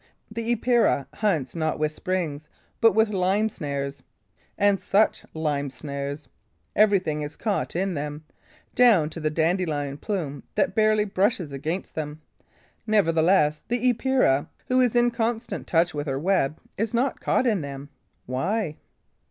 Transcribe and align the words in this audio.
The 0.31 0.51
Epeira 0.53 1.05
hunts 1.13 1.55
not 1.55 1.77
with 1.77 1.91
springs, 1.91 2.49
but 2.79 2.95
with 2.95 3.09
lime 3.09 3.49
snares. 3.49 4.01
And 4.57 4.81
such 4.81 5.23
lime 5.35 5.69
snares! 5.69 6.27
Everything 6.75 7.21
is 7.21 7.37
caught 7.37 7.75
in 7.75 7.93
them, 7.93 8.25
down 8.73 9.11
to 9.11 9.19
the 9.19 9.29
dandelion 9.29 9.99
plume 9.99 10.41
that 10.55 10.73
barely 10.73 11.05
brushes 11.05 11.53
against 11.53 11.93
them. 11.93 12.19
Nevertheless, 12.87 13.61
the 13.67 13.87
Epeira, 13.91 14.49
who 14.69 14.81
is 14.81 14.95
in 14.95 15.11
constant 15.11 15.67
touch 15.67 15.93
with 15.93 16.07
her 16.07 16.17
web, 16.17 16.59
is 16.79 16.95
not 16.95 17.19
caught 17.19 17.45
in 17.45 17.61
them. 17.61 17.89
Why? 18.25 18.77